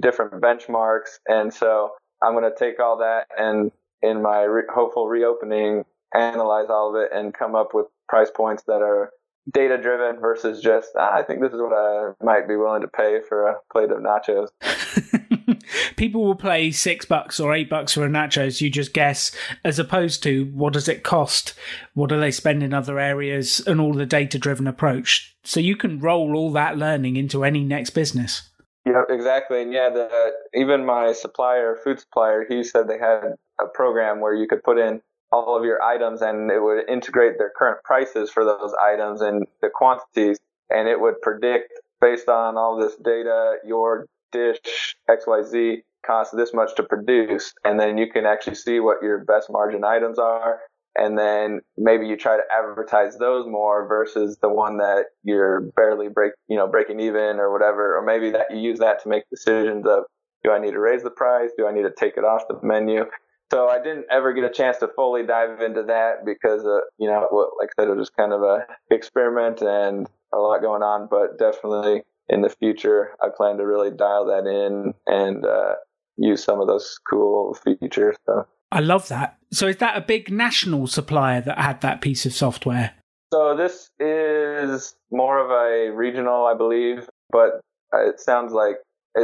[0.00, 1.18] different benchmarks.
[1.26, 1.90] And so
[2.22, 3.72] I'm going to take all that and
[4.02, 8.64] in my re- hopeful reopening, analyze all of it and come up with price points
[8.66, 9.10] that are
[9.50, 12.88] data driven versus just ah, I think this is what I might be willing to
[12.88, 14.48] pay for a plate of nachos.
[15.96, 18.60] People will pay six bucks or eight bucks for a nachos.
[18.60, 19.32] You just guess,
[19.64, 21.54] as opposed to what does it cost?
[21.94, 23.60] What do they spend in other areas?
[23.66, 25.36] And all the data driven approach.
[25.44, 28.48] So you can roll all that learning into any next business.
[28.84, 29.62] Yeah, exactly.
[29.62, 34.34] And yeah, the, even my supplier, food supplier, he said they had a program where
[34.34, 35.00] you could put in
[35.32, 39.46] all of your items and it would integrate their current prices for those items and
[39.62, 40.38] the quantities.
[40.70, 46.74] And it would predict based on all this data your dish xyz costs this much
[46.76, 47.54] to produce.
[47.64, 50.60] And then you can actually see what your best margin items are.
[50.94, 56.08] And then maybe you try to advertise those more versus the one that you're barely
[56.08, 57.96] break you know breaking even or whatever.
[57.96, 60.04] Or maybe that you use that to make decisions of
[60.44, 61.50] do I need to raise the price?
[61.56, 63.04] Do I need to take it off the menu
[63.52, 67.06] so I didn't ever get a chance to fully dive into that because, uh, you
[67.06, 71.06] know, like I said, it was kind of a experiment and a lot going on.
[71.10, 75.74] But definitely in the future, I plan to really dial that in and uh,
[76.16, 78.16] use some of those cool features.
[78.24, 78.46] So.
[78.70, 79.36] I love that.
[79.52, 82.92] So is that a big national supplier that had that piece of software?
[83.34, 87.60] So this is more of a regional, I believe, but
[87.92, 88.76] it sounds like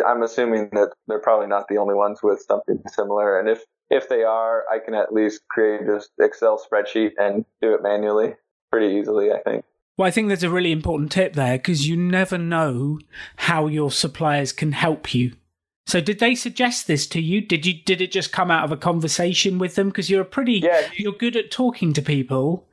[0.07, 3.39] I'm assuming that they're probably not the only ones with something similar.
[3.39, 7.75] And if if they are, I can at least create this Excel spreadsheet and do
[7.75, 8.35] it manually
[8.71, 9.65] pretty easily, I think.
[9.97, 13.01] Well, I think there's a really important tip there because you never know
[13.37, 15.33] how your suppliers can help you.
[15.87, 17.41] So, did they suggest this to you?
[17.41, 19.89] Did you did it just come out of a conversation with them?
[19.89, 22.69] Because you're a pretty yeah, you're good at talking to people.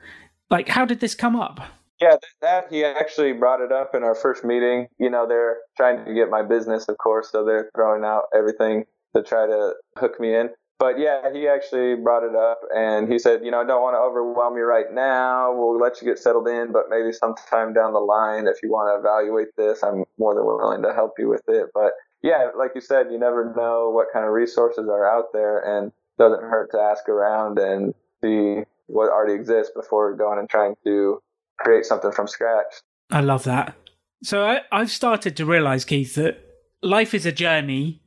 [0.50, 1.62] Like, how did this come up?
[2.02, 4.88] Yeah, that he actually brought it up in our first meeting.
[5.00, 8.84] You know, they're trying to get my business, of course, so they're throwing out everything
[9.16, 13.18] to try to hook me in but yeah, he actually brought it up and he
[13.18, 15.54] said, you know, I don't want to overwhelm you right now.
[15.56, 18.92] We'll let you get settled in, but maybe sometime down the line, if you want
[18.92, 21.68] to evaluate this, I'm more than willing to help you with it.
[21.74, 25.60] But yeah, like you said, you never know what kind of resources are out there
[25.60, 30.76] and doesn't hurt to ask around and see what already exists before going and trying
[30.84, 31.22] to
[31.58, 32.82] create something from scratch.
[33.12, 33.76] I love that.
[34.24, 36.40] So I, I've started to realize, Keith, that
[36.82, 38.02] life is a journey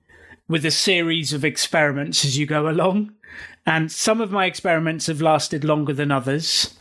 [0.48, 3.12] with a series of experiments as you go along.
[3.66, 6.74] And some of my experiments have lasted longer than others.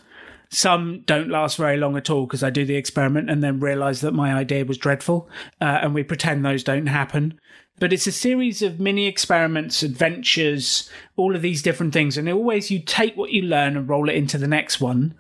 [0.50, 4.00] Some don't last very long at all because I do the experiment and then realize
[4.02, 7.38] that my idea was dreadful, uh, and we pretend those don't happen.
[7.80, 12.18] But it's a series of mini experiments, adventures, all of these different things.
[12.18, 15.14] And always you take what you learn and roll it into the next one.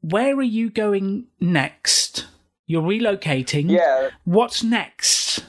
[0.00, 2.26] Where are you going next?
[2.66, 3.70] You're relocating.
[3.70, 4.10] Yeah.
[4.24, 5.44] What's next?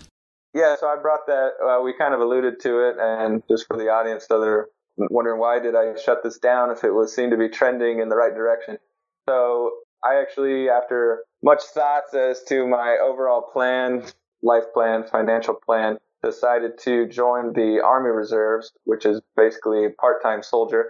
[0.53, 1.51] Yeah, so I brought that.
[1.63, 5.39] Uh, we kind of alluded to it, and just for the audience, so they're wondering
[5.39, 8.15] why did I shut this down if it was seemed to be trending in the
[8.15, 8.77] right direction.
[9.27, 9.71] So
[10.03, 14.03] I actually, after much thoughts as to my overall plan,
[14.41, 20.43] life plan, financial plan, decided to join the Army Reserves, which is basically a part-time
[20.43, 20.88] soldier,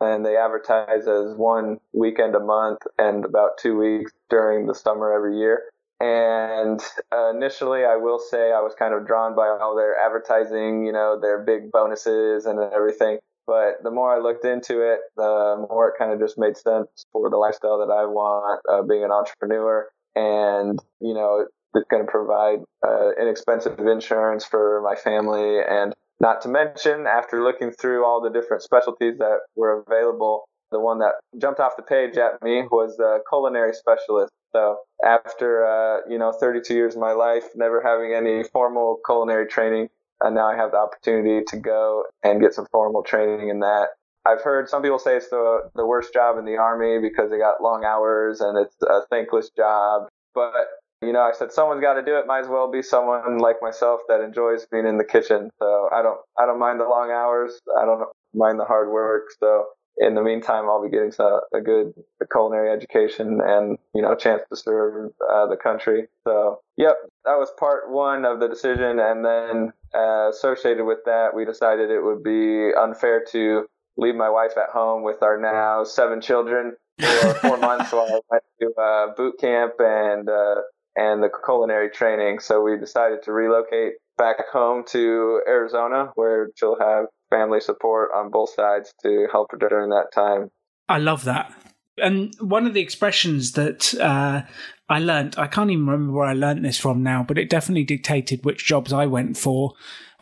[0.00, 5.12] and they advertise as one weekend a month and about two weeks during the summer
[5.12, 5.62] every year.
[6.00, 6.80] And
[7.12, 10.92] uh, initially, I will say I was kind of drawn by all their advertising, you
[10.92, 13.18] know, their big bonuses and everything.
[13.48, 17.06] But the more I looked into it, the more it kind of just made sense
[17.12, 19.88] for the lifestyle that I want, uh, being an entrepreneur.
[20.14, 25.60] And, you know, it's going to provide uh, inexpensive insurance for my family.
[25.68, 30.80] And not to mention, after looking through all the different specialties that were available, the
[30.80, 34.32] one that jumped off the page at me was a culinary specialist.
[34.52, 39.46] So after, uh, you know, 32 years of my life, never having any formal culinary
[39.46, 39.88] training,
[40.22, 43.88] and now I have the opportunity to go and get some formal training in that.
[44.26, 47.38] I've heard some people say it's the the worst job in the army because they
[47.38, 50.08] got long hours and it's a thankless job.
[50.34, 50.52] But
[51.00, 52.26] you know, I said someone's got to do it.
[52.26, 55.50] Might as well be someone like myself that enjoys being in the kitchen.
[55.60, 57.60] So I don't, I don't mind the long hours.
[57.80, 59.26] I don't mind the hard work.
[59.38, 59.66] So
[60.00, 61.12] in the meantime, I'll be getting
[61.52, 61.92] a good
[62.30, 66.06] culinary education and you know, a chance to serve uh, the country.
[66.26, 71.34] So, yep, that was part one of the decision, and then uh, associated with that,
[71.34, 75.84] we decided it would be unfair to leave my wife at home with our now
[75.84, 80.56] seven children for four months while I went to uh, boot camp and uh,
[80.96, 82.40] and the culinary training.
[82.40, 88.30] So we decided to relocate back home to Arizona, where she'll have family support on
[88.30, 90.50] both sides to help her during that time.
[90.88, 91.52] I love that.
[91.98, 94.42] And one of the expressions that uh,
[94.88, 97.84] I learned, I can't even remember where I learned this from now, but it definitely
[97.84, 99.74] dictated which jobs I went for,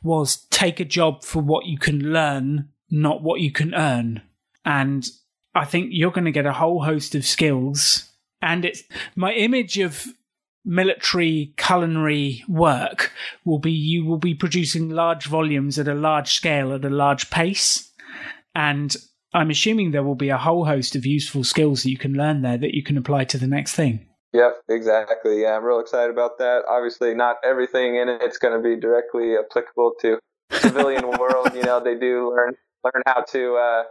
[0.02, 4.22] was take a job for what you can learn, not what you can earn.
[4.64, 5.06] And
[5.54, 8.10] I think you're going to get a whole host of skills.
[8.42, 8.82] And it's
[9.14, 10.06] my image of
[10.66, 13.12] military culinary work
[13.44, 17.30] will be you will be producing large volumes at a large scale at a large
[17.30, 17.92] pace.
[18.54, 18.94] And
[19.32, 22.42] I'm assuming there will be a whole host of useful skills that you can learn
[22.42, 24.06] there that you can apply to the next thing.
[24.32, 25.42] Yep, exactly.
[25.42, 26.64] Yeah, I'm real excited about that.
[26.68, 30.18] Obviously, not everything in it's going to be directly applicable to
[30.50, 31.54] civilian world.
[31.54, 33.82] You know, they do learn learn how to uh,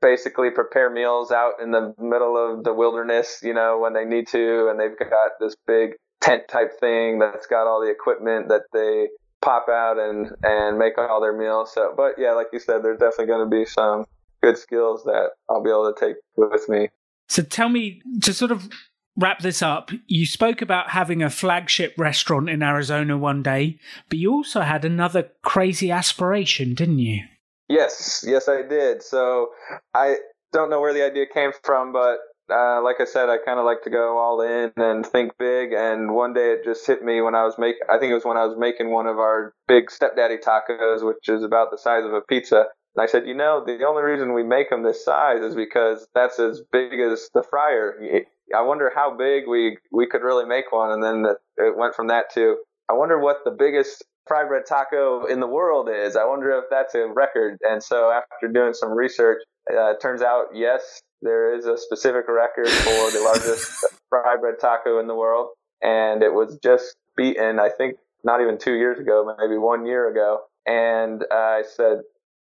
[0.00, 3.40] basically prepare meals out in the middle of the wilderness.
[3.42, 5.92] You know, when they need to, and they've got this big
[6.22, 9.08] tent type thing that's got all the equipment that they
[9.42, 11.72] pop out and and make all their meals.
[11.74, 14.06] So, but yeah, like you said, there's definitely going to be some
[14.42, 16.88] good skills that I'll be able to take with me.
[17.28, 18.68] So, tell me to sort of
[19.16, 19.90] wrap this up.
[20.06, 24.84] You spoke about having a flagship restaurant in Arizona one day, but you also had
[24.84, 27.22] another crazy aspiration, didn't you?
[27.68, 29.02] Yes, yes, I did.
[29.02, 29.50] So
[29.94, 30.16] I
[30.52, 32.18] don't know where the idea came from, but
[32.52, 35.72] uh, like I said, I kind of like to go all in and think big.
[35.72, 38.24] And one day it just hit me when I was making, I think it was
[38.24, 42.04] when I was making one of our big stepdaddy tacos, which is about the size
[42.04, 42.66] of a pizza.
[42.94, 46.06] And I said, you know, the only reason we make them this size is because
[46.14, 47.96] that's as big as the fryer.
[48.54, 50.92] I wonder how big we, we could really make one.
[50.92, 51.24] And then
[51.56, 52.56] it went from that to,
[52.90, 56.16] I wonder what the biggest fried bread taco in the world is.
[56.16, 57.58] I wonder if that's a record.
[57.62, 59.38] And so after doing some research,
[59.72, 63.72] uh, it turns out, yes, there is a specific record for the largest
[64.08, 65.48] fry bread taco in the world,
[65.82, 67.58] and it was just beaten.
[67.58, 70.40] I think not even two years ago, maybe one year ago.
[70.66, 71.98] And I said,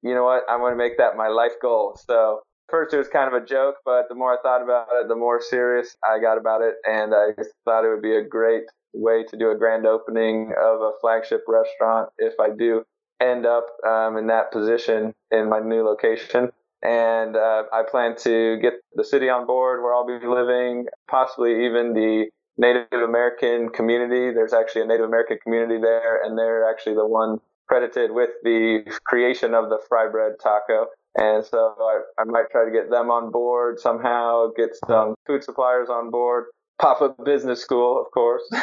[0.01, 0.43] you know what?
[0.49, 1.99] I'm going to make that my life goal.
[2.07, 5.07] So first it was kind of a joke, but the more I thought about it,
[5.07, 7.29] the more serious I got about it, and I
[7.65, 11.43] thought it would be a great way to do a grand opening of a flagship
[11.47, 12.83] restaurant if I do
[13.21, 16.51] end up um, in that position in my new location
[16.83, 21.65] and uh, I plan to get the city on board where I'll be living, possibly
[21.65, 24.31] even the Native American community.
[24.33, 28.83] There's actually a Native American community there, and they're actually the one credited with the
[29.05, 30.87] creation of the fry bread taco.
[31.15, 35.43] And so I, I might try to get them on board somehow, get some food
[35.43, 36.45] suppliers on board,
[36.79, 38.43] pop up business school, of course,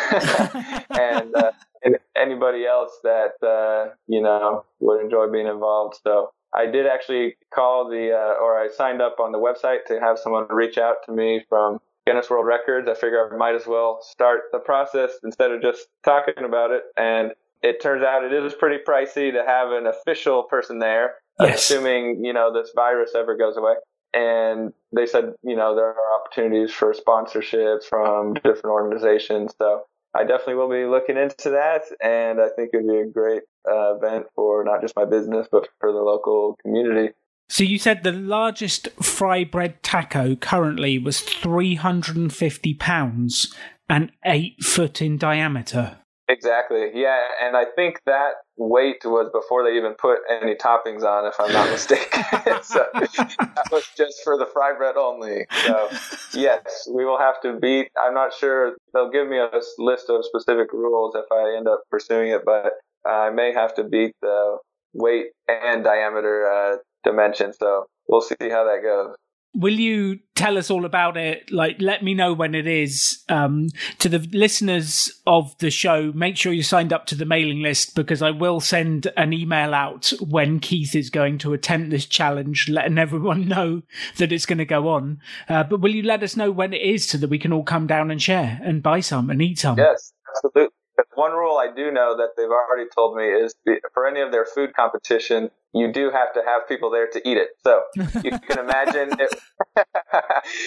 [0.91, 1.51] and, uh,
[1.83, 5.97] and anybody else that uh, you know would enjoy being involved.
[6.05, 9.99] So I did actually call the, uh, or I signed up on the website to
[10.01, 12.89] have someone reach out to me from Guinness World Records.
[12.89, 16.83] I figure I might as well start the process instead of just talking about it.
[16.97, 21.59] And it turns out it is pretty pricey to have an official person there, yes.
[21.59, 23.75] assuming, you know, this virus ever goes away.
[24.13, 29.55] And they said, you know, there are opportunities for sponsorships from different organizations.
[29.59, 33.43] So I definitely will be looking into that, and I think it'd be a great
[33.69, 37.15] uh, event for not just my business but for the local community.
[37.49, 43.55] So you said the largest fry bread taco currently was 350 pounds
[43.89, 45.99] and eight foot in diameter.
[46.29, 46.91] Exactly.
[46.95, 51.35] Yeah, and I think that weight was before they even put any toppings on, if
[51.39, 52.23] I'm not mistaken.
[52.63, 55.47] so that was just for the fry bread only.
[55.65, 55.89] So
[56.33, 57.89] yes, we will have to beat.
[58.01, 61.83] I'm not sure they'll give me a list of specific rules if I end up
[61.91, 62.73] pursuing it, but
[63.07, 64.59] I may have to beat the
[64.93, 67.53] weight and diameter uh, dimension.
[67.53, 69.15] So we'll see how that goes
[69.55, 71.51] will you tell us all about it?
[71.53, 73.23] Like, let me know when it is.
[73.29, 73.69] Um,
[74.01, 77.95] to the listeners of the show, make sure you signed up to the mailing list
[77.95, 82.69] because I will send an email out when Keith is going to attempt this challenge,
[82.69, 83.83] letting everyone know
[84.17, 85.21] that it's going to go on.
[85.49, 87.65] Uh, but will you let us know when it is so that we can all
[87.65, 89.79] come down and share and buy some and eat some?
[89.79, 90.71] Yes, absolutely.
[91.15, 93.55] One rule I do know that they've already told me is
[93.93, 97.37] for any of their food competition, you do have to have people there to eat
[97.37, 97.49] it.
[97.65, 97.83] So
[98.23, 99.35] you can imagine it,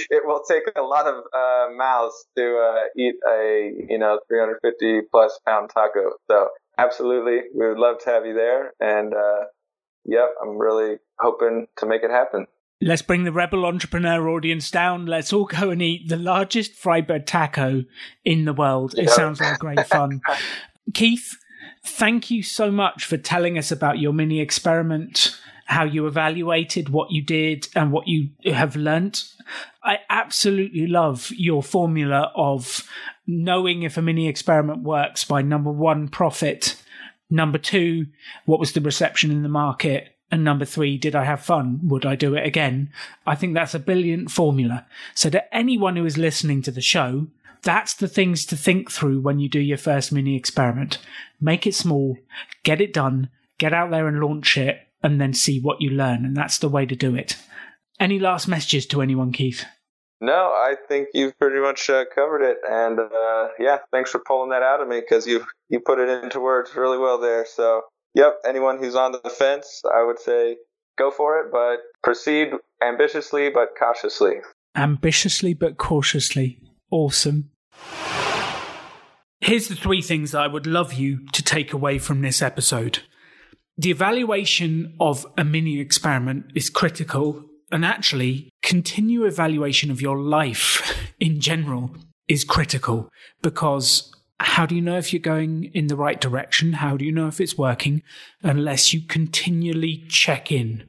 [0.10, 5.08] it will take a lot of uh, mouths to uh, eat a you know 350
[5.12, 6.12] plus pound taco.
[6.30, 8.74] So absolutely, we would love to have you there.
[8.80, 9.46] And uh,
[10.06, 12.48] yep, I'm really hoping to make it happen.
[12.80, 15.08] Let's bring the rebel entrepreneur audience down.
[15.08, 17.86] Let's all go and eat the largest fried bread taco
[18.24, 18.94] in the world.
[18.98, 20.22] It sounds like great fun.
[20.94, 21.38] Keith,
[21.84, 27.12] thank you so much for telling us about your mini experiment, how you evaluated what
[27.12, 29.24] you did and what you have learnt.
[29.84, 32.88] I absolutely love your formula of
[33.26, 36.82] knowing if a mini experiment works by number one, profit,
[37.30, 38.06] number two,
[38.46, 41.80] what was the reception in the market, and number three, did I have fun?
[41.84, 42.92] Would I do it again?
[43.26, 44.86] I think that's a brilliant formula.
[45.16, 47.28] So to anyone who is listening to the show,
[47.64, 50.98] that's the things to think through when you do your first mini experiment.
[51.40, 52.18] Make it small,
[52.64, 56.26] get it done, get out there and launch it, and then see what you learn.
[56.26, 57.38] And that's the way to do it.
[58.00, 59.66] Any last messages to anyone, Keith?
[60.20, 64.50] No, I think you've pretty much uh, covered it, and uh, yeah, thanks for pulling
[64.50, 67.46] that out of me because you you put it into words really well there.
[67.46, 67.84] So
[68.18, 70.58] Yep, anyone who's on the fence, I would say
[70.98, 72.48] go for it, but proceed
[72.82, 74.38] ambitiously but cautiously.
[74.76, 76.60] Ambitiously but cautiously.
[76.90, 77.52] Awesome.
[79.40, 83.04] Here's the three things I would love you to take away from this episode.
[83.78, 91.06] The evaluation of a mini experiment is critical, and actually, continue evaluation of your life
[91.20, 91.96] in general
[92.28, 93.10] is critical
[93.44, 96.74] because how do you know if you're going in the right direction?
[96.74, 98.04] How do you know if it's working?
[98.44, 100.88] Unless you continually check in.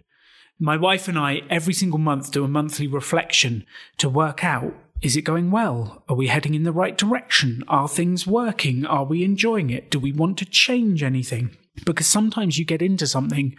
[0.61, 3.65] My wife and I, every single month, do a monthly reflection
[3.99, 6.03] to work out is it going well?
[6.09, 7.63] Are we heading in the right direction?
[7.69, 8.85] Are things working?
[8.85, 9.91] Are we enjoying it?
[9.91, 11.57] Do we want to change anything?
[11.85, 13.55] Because sometimes you get into something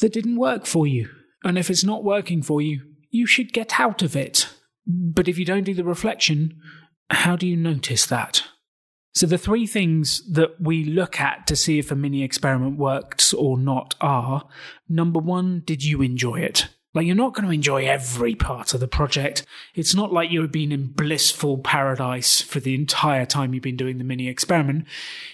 [0.00, 1.10] that didn't work for you.
[1.44, 4.48] And if it's not working for you, you should get out of it.
[4.86, 6.58] But if you don't do the reflection,
[7.10, 8.44] how do you notice that?
[9.14, 13.32] So the three things that we look at to see if a mini experiment works
[13.32, 14.48] or not are
[14.88, 16.68] number one, did you enjoy it?
[16.94, 19.44] Like you're not going to enjoy every part of the project.
[19.74, 23.98] It's not like you've been in blissful paradise for the entire time you've been doing
[23.98, 24.86] the mini experiment.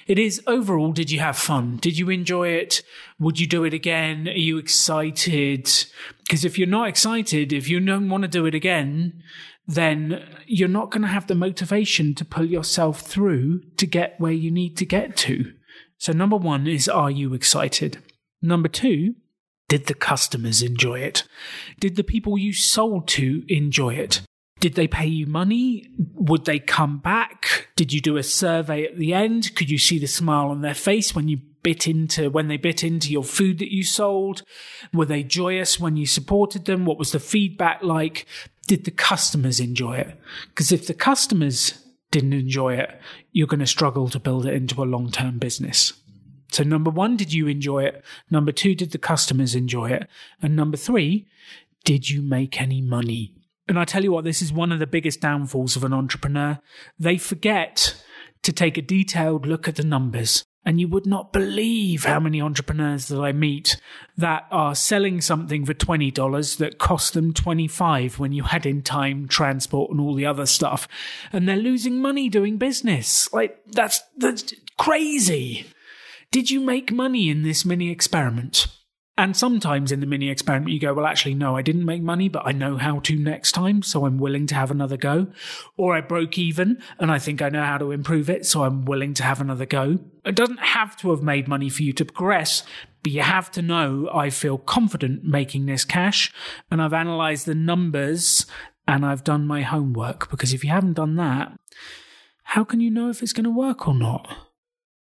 [0.06, 1.76] It is overall, did you have fun?
[1.76, 2.82] Did you enjoy it?
[3.18, 4.28] Would you do it again?
[4.28, 5.70] Are you excited?
[6.18, 9.22] Because if you're not excited, if you don't want to do it again,
[9.66, 14.32] then you're not going to have the motivation to pull yourself through to get where
[14.32, 15.52] you need to get to.
[15.98, 18.02] So, number one is are you excited?
[18.42, 19.14] Number two,
[19.68, 21.24] did the customers enjoy it?
[21.78, 24.22] Did the people you sold to enjoy it?
[24.58, 25.86] Did they pay you money?
[26.14, 27.68] Would they come back?
[27.76, 29.54] Did you do a survey at the end?
[29.56, 32.82] Could you see the smile on their face when you bit into when they bit
[32.82, 34.42] into your food that you sold?
[34.92, 36.86] Were they joyous when you supported them?
[36.86, 38.26] What was the feedback like?
[38.70, 40.16] did the customers enjoy it?
[40.50, 43.00] Because if the customers didn't enjoy it,
[43.32, 45.92] you're going to struggle to build it into a long term business.
[46.52, 48.04] So, number one, did you enjoy it?
[48.30, 50.06] Number two, did the customers enjoy it?
[50.40, 51.26] And number three,
[51.84, 53.34] did you make any money?
[53.66, 56.60] And I tell you what, this is one of the biggest downfalls of an entrepreneur.
[56.96, 58.00] They forget
[58.42, 60.44] to take a detailed look at the numbers.
[60.64, 63.80] And you would not believe how many entrepreneurs that I meet
[64.18, 69.26] that are selling something for $20 that cost them 25 when you had in time,
[69.26, 70.86] transport and all the other stuff.
[71.32, 73.32] And they're losing money doing business.
[73.32, 75.66] Like that's, that's crazy.
[76.30, 78.66] Did you make money in this mini experiment?
[79.20, 82.30] And sometimes in the mini experiment, you go, well, actually, no, I didn't make money,
[82.30, 83.82] but I know how to next time.
[83.82, 85.26] So I'm willing to have another go.
[85.76, 88.46] Or I broke even and I think I know how to improve it.
[88.46, 89.98] So I'm willing to have another go.
[90.24, 92.62] It doesn't have to have made money for you to progress,
[93.02, 96.32] but you have to know I feel confident making this cash
[96.70, 98.46] and I've analyzed the numbers
[98.88, 100.30] and I've done my homework.
[100.30, 101.52] Because if you haven't done that,
[102.44, 104.26] how can you know if it's going to work or not?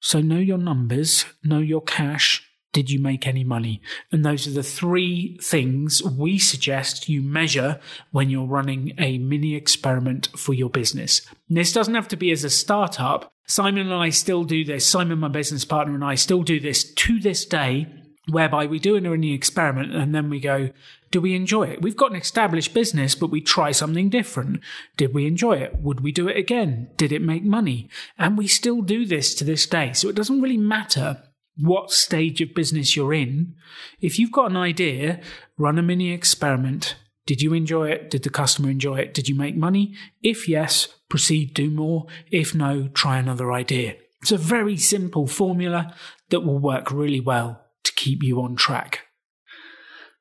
[0.01, 3.81] So know your numbers, know your cash, did you make any money?
[4.11, 7.79] And those are the three things we suggest you measure
[8.11, 11.21] when you're running a mini experiment for your business.
[11.47, 13.31] And this doesn't have to be as a startup.
[13.45, 14.85] Simon and I still do this.
[14.85, 17.87] Simon, my business partner, and I still do this to this day,
[18.29, 20.69] whereby we do a mini experiment and then we go,
[21.11, 21.81] do we enjoy it?
[21.81, 24.61] We've got an established business, but we try something different.
[24.97, 25.75] Did we enjoy it?
[25.79, 26.89] Would we do it again?
[26.97, 27.87] Did it make money?
[28.17, 29.93] And we still do this to this day.
[29.93, 31.21] So it doesn't really matter
[31.57, 33.55] what stage of business you're in.
[34.01, 35.21] If you've got an idea,
[35.57, 36.95] run a mini experiment.
[37.25, 38.09] Did you enjoy it?
[38.09, 39.13] Did the customer enjoy it?
[39.13, 39.95] Did you make money?
[40.21, 42.07] If yes, proceed, do more.
[42.31, 43.95] If no, try another idea.
[44.21, 45.95] It's a very simple formula
[46.29, 49.01] that will work really well to keep you on track.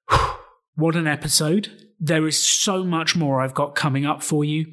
[0.75, 1.71] what an episode.
[1.99, 4.67] There is so much more I've got coming up for you.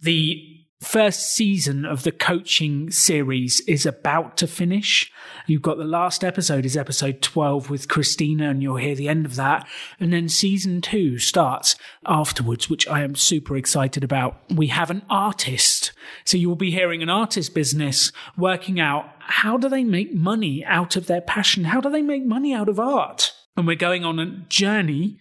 [0.00, 0.42] The
[0.80, 5.10] first season of the coaching series is about to finish.
[5.46, 9.24] You've got the last episode is episode 12 with Christina and you'll hear the end
[9.24, 9.66] of that.
[9.98, 14.38] And then season two starts afterwards, which I am super excited about.
[14.54, 15.92] We have an artist.
[16.24, 20.64] So you will be hearing an artist business working out how do they make money
[20.64, 21.64] out of their passion?
[21.64, 23.32] How do they make money out of art?
[23.56, 25.20] And we're going on a journey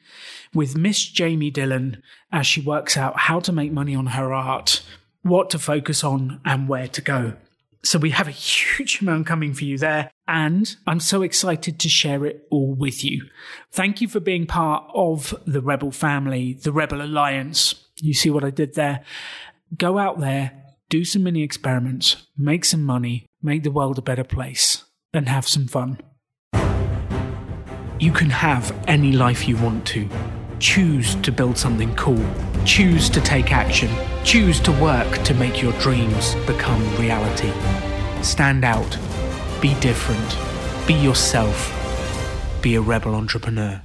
[0.53, 4.83] with Miss Jamie Dillon as she works out how to make money on her art
[5.25, 7.33] what to focus on and where to go.
[7.83, 8.31] So we have a
[8.77, 10.11] huge amount coming for you there.
[10.27, 13.25] And I'm so excited to share it all with you.
[13.71, 17.75] Thank you for being part of the Rebel family, the Rebel Alliance.
[17.97, 19.03] You see what I did there?
[19.75, 24.23] Go out there, do some mini experiments, make some money, make the world a better
[24.23, 25.99] place, and have some fun.
[27.99, 30.07] You can have any life you want to.
[30.59, 32.25] Choose to build something cool.
[32.65, 33.89] Choose to take action.
[34.23, 37.51] Choose to work to make your dreams become reality.
[38.23, 38.97] Stand out.
[39.61, 40.35] Be different.
[40.87, 41.71] Be yourself.
[42.63, 43.84] Be a rebel entrepreneur.